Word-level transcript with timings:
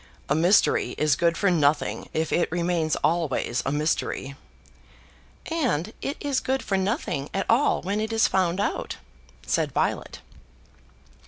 A 0.29 0.33
mystery 0.33 0.95
is 0.97 1.15
good 1.15 1.37
for 1.37 1.51
nothing 1.51 2.09
if 2.11 2.33
it 2.33 2.51
remains 2.51 2.95
always 3.03 3.61
a 3.67 3.71
mystery." 3.71 4.35
"And 5.45 5.93
it 6.01 6.17
is 6.19 6.39
good 6.39 6.63
for 6.63 6.75
nothing 6.75 7.29
at 7.35 7.45
all 7.47 7.83
when 7.83 8.01
it 8.01 8.11
is 8.11 8.27
found 8.27 8.59
out," 8.59 8.97
said 9.45 9.71
Violet. 9.71 10.21